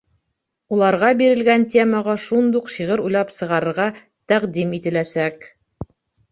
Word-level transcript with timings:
Уларға 0.77 1.11
бирелгән 1.19 1.65
темаға 1.73 2.15
шундуҡ 2.25 2.73
шиғыр 2.77 3.05
уйлап 3.05 3.37
сығарырға 3.37 3.89
тәҡдим 4.35 4.77
ителәсәк. 4.83 5.51